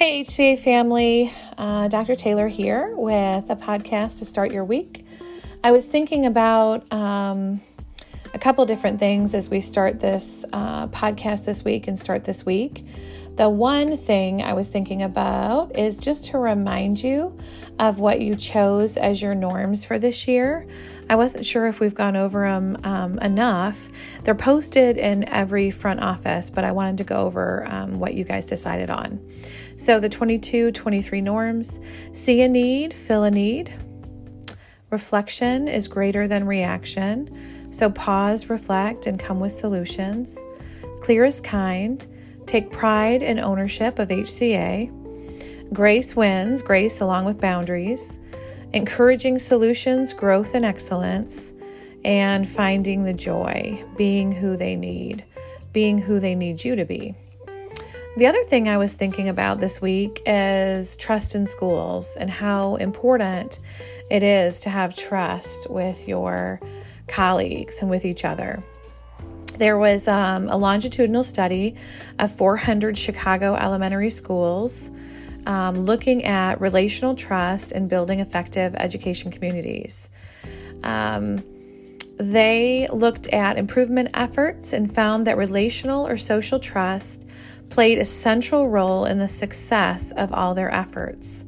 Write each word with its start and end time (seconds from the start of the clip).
Hey, 0.00 0.22
HCA 0.22 0.58
family, 0.58 1.30
uh, 1.58 1.86
Dr. 1.88 2.16
Taylor 2.16 2.48
here 2.48 2.94
with 2.96 3.50
a 3.50 3.54
podcast 3.54 4.20
to 4.20 4.24
start 4.24 4.50
your 4.50 4.64
week. 4.64 5.04
I 5.62 5.72
was 5.72 5.84
thinking 5.84 6.24
about 6.24 6.90
um, 6.90 7.60
a 8.32 8.38
couple 8.38 8.64
different 8.64 8.98
things 8.98 9.34
as 9.34 9.50
we 9.50 9.60
start 9.60 10.00
this 10.00 10.42
uh, 10.54 10.86
podcast 10.86 11.44
this 11.44 11.64
week 11.64 11.86
and 11.86 11.98
start 11.98 12.24
this 12.24 12.46
week. 12.46 12.82
The 13.40 13.48
one 13.48 13.96
thing 13.96 14.42
I 14.42 14.52
was 14.52 14.68
thinking 14.68 15.00
about 15.00 15.74
is 15.74 15.98
just 15.98 16.26
to 16.26 16.36
remind 16.36 17.02
you 17.02 17.34
of 17.78 17.98
what 17.98 18.20
you 18.20 18.34
chose 18.34 18.98
as 18.98 19.22
your 19.22 19.34
norms 19.34 19.82
for 19.82 19.98
this 19.98 20.28
year. 20.28 20.66
I 21.08 21.14
wasn't 21.16 21.46
sure 21.46 21.66
if 21.66 21.80
we've 21.80 21.94
gone 21.94 22.16
over 22.16 22.42
them 22.42 22.76
um, 22.84 23.18
enough. 23.20 23.88
They're 24.24 24.34
posted 24.34 24.98
in 24.98 25.26
every 25.26 25.70
front 25.70 26.02
office, 26.02 26.50
but 26.50 26.66
I 26.66 26.72
wanted 26.72 26.98
to 26.98 27.04
go 27.04 27.16
over 27.22 27.66
um, 27.66 27.98
what 27.98 28.12
you 28.12 28.24
guys 28.24 28.44
decided 28.44 28.90
on. 28.90 29.18
So, 29.78 29.98
the 29.98 30.10
22 30.10 30.72
23 30.72 31.22
norms 31.22 31.80
see 32.12 32.42
a 32.42 32.48
need, 32.48 32.92
fill 32.92 33.22
a 33.22 33.30
need. 33.30 33.72
Reflection 34.90 35.66
is 35.66 35.88
greater 35.88 36.28
than 36.28 36.46
reaction. 36.46 37.70
So, 37.72 37.88
pause, 37.88 38.50
reflect, 38.50 39.06
and 39.06 39.18
come 39.18 39.40
with 39.40 39.52
solutions. 39.52 40.36
Clear 41.00 41.24
is 41.24 41.40
kind. 41.40 42.06
Take 42.50 42.72
pride 42.72 43.22
and 43.22 43.38
ownership 43.38 44.00
of 44.00 44.08
HCA. 44.08 44.90
Grace 45.72 46.16
wins, 46.16 46.62
grace 46.62 47.00
along 47.00 47.24
with 47.24 47.40
boundaries. 47.40 48.18
Encouraging 48.72 49.38
solutions, 49.38 50.12
growth, 50.12 50.52
and 50.56 50.64
excellence. 50.64 51.52
And 52.04 52.48
finding 52.48 53.04
the 53.04 53.12
joy, 53.12 53.84
being 53.96 54.32
who 54.32 54.56
they 54.56 54.74
need, 54.74 55.24
being 55.72 55.98
who 55.98 56.18
they 56.18 56.34
need 56.34 56.64
you 56.64 56.74
to 56.74 56.84
be. 56.84 57.14
The 58.16 58.26
other 58.26 58.42
thing 58.42 58.68
I 58.68 58.78
was 58.78 58.94
thinking 58.94 59.28
about 59.28 59.60
this 59.60 59.80
week 59.80 60.20
is 60.26 60.96
trust 60.96 61.36
in 61.36 61.46
schools 61.46 62.16
and 62.16 62.28
how 62.28 62.74
important 62.74 63.60
it 64.10 64.24
is 64.24 64.58
to 64.62 64.70
have 64.70 64.96
trust 64.96 65.70
with 65.70 66.08
your 66.08 66.60
colleagues 67.06 67.78
and 67.80 67.88
with 67.88 68.04
each 68.04 68.24
other. 68.24 68.64
There 69.60 69.76
was 69.76 70.08
um, 70.08 70.48
a 70.48 70.56
longitudinal 70.56 71.22
study 71.22 71.74
of 72.18 72.34
400 72.34 72.96
Chicago 72.96 73.56
elementary 73.56 74.08
schools 74.08 74.90
um, 75.44 75.80
looking 75.80 76.24
at 76.24 76.62
relational 76.62 77.14
trust 77.14 77.72
and 77.72 77.86
building 77.86 78.20
effective 78.20 78.74
education 78.76 79.30
communities. 79.30 80.08
Um, 80.82 81.44
they 82.16 82.88
looked 82.90 83.26
at 83.26 83.58
improvement 83.58 84.08
efforts 84.14 84.72
and 84.72 84.94
found 84.94 85.26
that 85.26 85.36
relational 85.36 86.06
or 86.06 86.16
social 86.16 86.58
trust 86.58 87.26
played 87.68 87.98
a 87.98 88.06
central 88.06 88.70
role 88.70 89.04
in 89.04 89.18
the 89.18 89.28
success 89.28 90.10
of 90.12 90.32
all 90.32 90.54
their 90.54 90.74
efforts. 90.74 91.44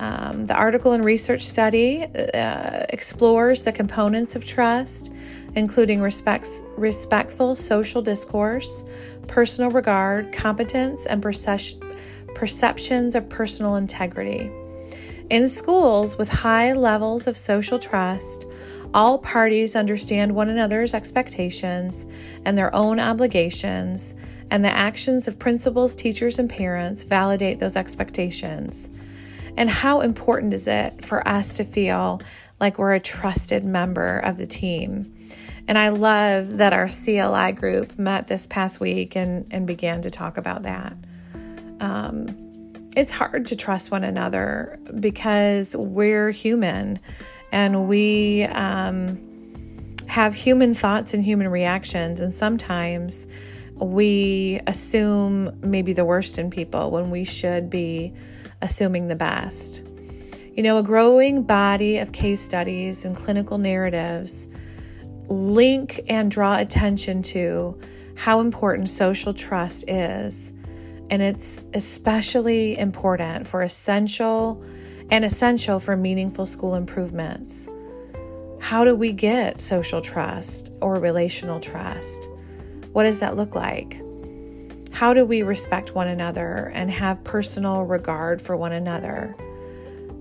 Um, 0.00 0.46
the 0.46 0.54
article 0.54 0.92
and 0.92 1.04
research 1.04 1.42
study 1.42 2.04
uh, 2.04 2.86
explores 2.88 3.62
the 3.62 3.72
components 3.72 4.34
of 4.34 4.46
trust 4.46 5.12
including 5.54 6.00
respects, 6.00 6.62
respectful 6.76 7.56
social 7.56 8.02
discourse, 8.02 8.84
personal 9.26 9.70
regard, 9.70 10.32
competence, 10.32 11.06
and 11.06 11.22
perceptions 11.22 13.14
of 13.14 13.28
personal 13.28 13.76
integrity. 13.76 14.50
In 15.28 15.48
schools 15.48 16.18
with 16.18 16.28
high 16.28 16.72
levels 16.72 17.26
of 17.26 17.36
social 17.36 17.78
trust, 17.78 18.46
all 18.92 19.18
parties 19.18 19.76
understand 19.76 20.34
one 20.34 20.48
another's 20.48 20.94
expectations 20.94 22.06
and 22.44 22.58
their 22.58 22.74
own 22.74 22.98
obligations, 22.98 24.16
and 24.50 24.64
the 24.64 24.70
actions 24.70 25.28
of 25.28 25.38
principals, 25.38 25.94
teachers, 25.94 26.40
and 26.40 26.50
parents 26.50 27.04
validate 27.04 27.60
those 27.60 27.76
expectations. 27.76 28.90
And 29.60 29.68
how 29.68 30.00
important 30.00 30.54
is 30.54 30.66
it 30.66 31.04
for 31.04 31.28
us 31.28 31.58
to 31.58 31.64
feel 31.64 32.22
like 32.60 32.78
we're 32.78 32.94
a 32.94 33.00
trusted 33.00 33.62
member 33.62 34.20
of 34.20 34.38
the 34.38 34.46
team? 34.46 35.14
And 35.68 35.76
I 35.76 35.90
love 35.90 36.56
that 36.56 36.72
our 36.72 36.88
CLI 36.88 37.52
group 37.52 37.98
met 37.98 38.26
this 38.26 38.46
past 38.46 38.80
week 38.80 39.16
and, 39.16 39.46
and 39.50 39.66
began 39.66 40.00
to 40.00 40.08
talk 40.08 40.38
about 40.38 40.62
that. 40.62 40.94
Um, 41.78 42.72
it's 42.96 43.12
hard 43.12 43.48
to 43.48 43.54
trust 43.54 43.90
one 43.90 44.02
another 44.02 44.80
because 44.98 45.76
we're 45.76 46.30
human 46.30 46.98
and 47.52 47.86
we 47.86 48.44
um, 48.44 49.18
have 50.10 50.34
human 50.34 50.74
thoughts 50.74 51.14
and 51.14 51.24
human 51.24 51.48
reactions. 51.48 52.20
And 52.20 52.34
sometimes 52.34 53.28
we 53.76 54.60
assume 54.66 55.56
maybe 55.62 55.92
the 55.92 56.04
worst 56.04 56.36
in 56.36 56.50
people 56.50 56.90
when 56.90 57.10
we 57.10 57.24
should 57.24 57.70
be 57.70 58.12
assuming 58.60 59.06
the 59.06 59.14
best. 59.14 59.84
You 60.56 60.64
know, 60.64 60.78
a 60.78 60.82
growing 60.82 61.44
body 61.44 61.98
of 61.98 62.10
case 62.10 62.40
studies 62.40 63.04
and 63.04 63.16
clinical 63.16 63.56
narratives 63.56 64.48
link 65.28 66.00
and 66.08 66.28
draw 66.28 66.58
attention 66.58 67.22
to 67.22 67.80
how 68.16 68.40
important 68.40 68.88
social 68.88 69.32
trust 69.32 69.84
is. 69.88 70.52
And 71.08 71.22
it's 71.22 71.60
especially 71.72 72.76
important 72.76 73.46
for 73.46 73.62
essential 73.62 74.60
and 75.08 75.24
essential 75.24 75.78
for 75.78 75.96
meaningful 75.96 76.46
school 76.46 76.74
improvements. 76.74 77.68
How 78.60 78.84
do 78.84 78.94
we 78.94 79.10
get 79.10 79.60
social 79.60 80.00
trust 80.00 80.70
or 80.80 80.96
relational 80.96 81.58
trust? 81.60 82.28
What 82.92 83.02
does 83.02 83.18
that 83.18 83.34
look 83.34 83.54
like? 83.54 84.00
How 84.92 85.12
do 85.12 85.24
we 85.24 85.42
respect 85.42 85.94
one 85.94 86.08
another 86.08 86.70
and 86.74 86.90
have 86.90 87.24
personal 87.24 87.82
regard 87.82 88.40
for 88.40 88.56
one 88.56 88.72
another? 88.72 89.34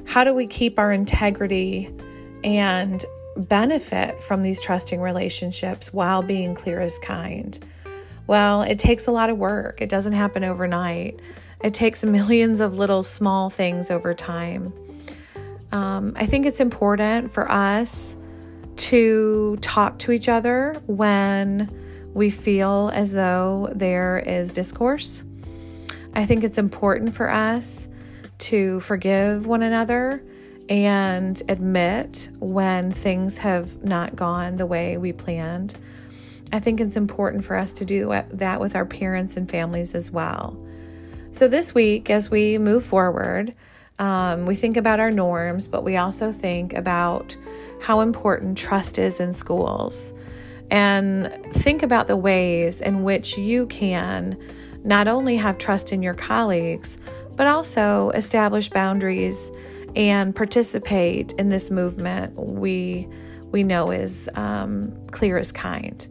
How 0.05 0.23
do 0.23 0.33
we 0.33 0.47
keep 0.47 0.79
our 0.79 0.91
integrity 0.91 1.94
and 2.44 3.05
benefit 3.35 4.23
from 4.23 4.41
these 4.41 4.61
trusting 4.61 5.01
relationships 5.01 5.94
while 5.94 6.23
being 6.23 6.56
clear 6.56 6.79
as 6.79 6.97
kind? 7.00 7.59
Well, 8.25 8.61
it 8.61 8.79
takes 8.79 9.06
a 9.06 9.11
lot 9.11 9.29
of 9.29 9.38
work. 9.38 9.81
It 9.81 9.89
doesn't 9.89 10.13
happen 10.13 10.44
overnight. 10.44 11.19
It 11.61 11.73
takes 11.73 12.03
millions 12.06 12.61
of 12.61 12.77
little 12.77 13.03
small 13.03 13.50
things 13.50 13.91
over 13.91 14.13
time. 14.13 14.73
Um, 15.71 16.13
I 16.16 16.25
think 16.25 16.45
it's 16.45 16.59
important 16.59 17.31
for 17.33 17.51
us 17.51 18.16
to 18.79 19.57
talk 19.62 20.00
to 20.00 20.12
each 20.12 20.29
other 20.29 20.81
when 20.88 21.69
we 22.13 22.29
feel 22.29 22.90
as 22.94 23.12
though 23.12 23.69
there 23.73 24.19
is 24.19 24.51
discourse. 24.51 25.23
I 26.13 26.25
think 26.25 26.44
it's 26.44 26.57
important 26.57 27.13
for 27.13 27.29
us 27.29 27.88
to 28.39 28.79
forgive 28.79 29.45
one 29.45 29.62
another 29.62 30.23
and 30.69 31.41
admit 31.50 32.29
when 32.39 32.91
things 32.91 33.38
have 33.39 33.84
not 33.84 34.16
gone 34.16 34.57
the 34.57 34.66
way 34.66 34.97
we 34.97 35.12
planned. 35.12 35.75
I 36.51 36.59
think 36.59 36.79
it's 36.79 36.95
important 36.95 37.44
for 37.44 37.56
us 37.56 37.73
to 37.73 37.85
do 37.85 38.13
that 38.29 38.59
with 38.59 38.75
our 38.75 38.85
parents 38.85 39.38
and 39.38 39.50
families 39.50 39.94
as 39.94 40.09
well. 40.09 40.57
So, 41.31 41.47
this 41.47 41.75
week, 41.75 42.09
as 42.09 42.31
we 42.31 42.57
move 42.57 42.84
forward, 42.84 43.53
um, 44.00 44.46
we 44.46 44.56
think 44.56 44.78
about 44.78 45.00
our 45.00 45.12
norms, 45.12 45.68
but 45.68 45.84
we 45.84 45.98
also 45.98 46.32
think 46.32 46.74
about 46.74 47.36
how 47.82 48.00
important 48.00 48.58
trust 48.58 48.98
is 48.98 49.20
in 49.20 49.34
schools 49.34 50.14
and 50.72 51.32
think 51.52 51.84
about 51.84 52.08
the 52.08 52.18
ways 52.18 52.82
in 52.82 53.04
which 53.04 53.38
you 53.38 53.66
can 53.68 54.38
not 54.84 55.08
only 55.08 55.38
have 55.38 55.58
trust 55.58 55.92
in 55.92 56.02
your 56.02 56.14
colleagues, 56.14 56.98
but 57.36 57.48
also 57.48 58.12
establish 58.12 58.70
boundaries 58.70 59.52
and 59.96 60.36
participate 60.36 61.34
in 61.34 61.50
this 61.50 61.72
movement 61.72 62.34
we 62.36 63.08
we 63.52 63.64
know 63.64 63.90
is 63.90 64.30
um, 64.36 64.96
clear 65.08 65.38
as 65.38 65.52
kind. 65.52 66.08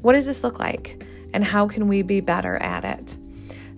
What 0.00 0.14
does 0.14 0.24
this 0.24 0.42
look 0.42 0.58
like, 0.58 1.04
and 1.34 1.44
how 1.44 1.68
can 1.68 1.86
we 1.86 2.00
be 2.00 2.20
better 2.20 2.56
at 2.56 2.84
it? 2.84 3.14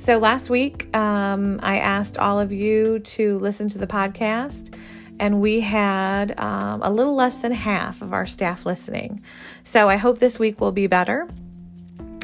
So 0.00 0.16
last 0.16 0.48
week, 0.48 0.96
um, 0.96 1.60
I 1.62 1.78
asked 1.78 2.16
all 2.16 2.40
of 2.40 2.52
you 2.52 3.00
to 3.00 3.38
listen 3.38 3.68
to 3.68 3.76
the 3.76 3.86
podcast, 3.86 4.74
and 5.18 5.42
we 5.42 5.60
had 5.60 6.40
um, 6.40 6.80
a 6.82 6.88
little 6.88 7.14
less 7.14 7.36
than 7.36 7.52
half 7.52 8.00
of 8.00 8.14
our 8.14 8.24
staff 8.24 8.64
listening. 8.64 9.22
So 9.62 9.90
I 9.90 9.96
hope 9.96 10.18
this 10.18 10.38
week 10.38 10.58
will 10.58 10.72
be 10.72 10.86
better. 10.86 11.28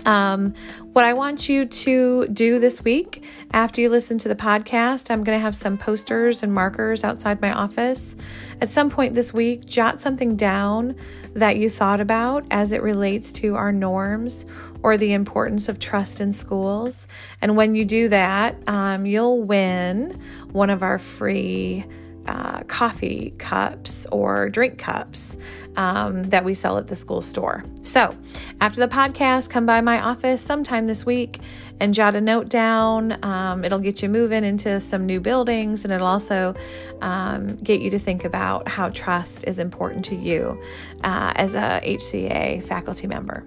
Um, 0.06 0.54
what 0.92 1.04
I 1.04 1.12
want 1.12 1.48
you 1.48 1.66
to 1.66 2.28
do 2.28 2.60
this 2.60 2.82
week 2.82 3.24
after 3.50 3.80
you 3.80 3.90
listen 3.90 4.18
to 4.18 4.28
the 4.28 4.36
podcast, 4.36 5.10
I'm 5.10 5.24
going 5.24 5.36
to 5.36 5.42
have 5.42 5.56
some 5.56 5.76
posters 5.76 6.44
and 6.44 6.54
markers 6.54 7.02
outside 7.02 7.42
my 7.42 7.52
office. 7.52 8.16
At 8.60 8.70
some 8.70 8.88
point 8.88 9.14
this 9.14 9.34
week, 9.34 9.66
jot 9.66 10.00
something 10.00 10.36
down 10.36 10.94
that 11.34 11.56
you 11.56 11.68
thought 11.68 12.00
about 12.00 12.46
as 12.50 12.72
it 12.72 12.82
relates 12.82 13.32
to 13.34 13.56
our 13.56 13.72
norms 13.72 14.46
or 14.82 14.96
the 14.96 15.12
importance 15.12 15.68
of 15.68 15.80
trust 15.80 16.20
in 16.20 16.32
schools. 16.32 17.08
And 17.42 17.56
when 17.56 17.74
you 17.74 17.84
do 17.84 18.08
that, 18.08 18.56
um, 18.68 19.04
you'll 19.06 19.42
win 19.42 20.22
one 20.52 20.70
of 20.70 20.84
our 20.84 21.00
free 21.00 21.84
uh, 22.26 22.62
coffee 22.64 23.34
cups 23.38 24.06
or 24.12 24.48
drink 24.48 24.78
cups 24.78 25.36
um, 25.76 26.24
that 26.24 26.44
we 26.44 26.54
sell 26.54 26.78
at 26.78 26.86
the 26.88 26.96
school 26.96 27.22
store. 27.22 27.64
So, 27.82 28.16
after 28.60 28.80
the 28.80 28.88
podcast, 28.88 29.50
come 29.50 29.66
by 29.66 29.80
my 29.80 30.00
office 30.00 30.42
sometime 30.42 30.86
this 30.86 31.04
week 31.04 31.38
and 31.80 31.92
jot 31.94 32.16
a 32.16 32.20
note 32.20 32.48
down. 32.48 33.22
Um, 33.24 33.64
it'll 33.64 33.78
get 33.78 34.02
you 34.02 34.08
moving 34.08 34.44
into 34.44 34.80
some 34.80 35.06
new 35.06 35.20
buildings 35.20 35.84
and 35.84 35.92
it'll 35.92 36.06
also 36.06 36.54
um, 37.02 37.56
get 37.56 37.80
you 37.80 37.90
to 37.90 37.98
think 37.98 38.24
about 38.24 38.68
how 38.68 38.88
trust 38.90 39.44
is 39.44 39.58
important 39.58 40.04
to 40.06 40.16
you 40.16 40.60
uh, 41.04 41.32
as 41.36 41.54
a 41.54 41.80
HCA 41.84 42.62
faculty 42.62 43.06
member. 43.06 43.44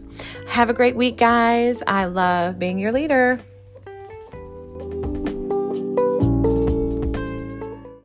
Have 0.48 0.70
a 0.70 0.74
great 0.74 0.96
week, 0.96 1.18
guys. 1.18 1.82
I 1.88 2.06
love 2.06 2.60
being 2.60 2.80
your 2.80 2.92
leader. 2.92 3.40